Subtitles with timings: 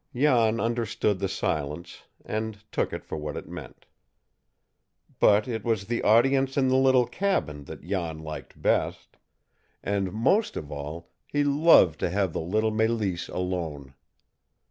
[0.15, 3.85] Jan understood the silence, and took it for what it meant.
[5.19, 9.17] But it was the audience in the little cabin that Jan liked best,
[9.83, 13.93] and, most of all, he loved to have the little Mélisse alone.